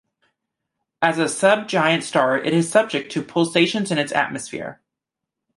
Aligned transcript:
As 1.03 1.19
a 1.19 1.29
sub-giant 1.29 2.03
star 2.03 2.35
it 2.35 2.55
is 2.55 2.71
subject 2.71 3.11
to 3.11 3.21
pulsations 3.21 3.91
in 3.91 3.99
its 3.99 4.11
atmosphere. 4.11 4.81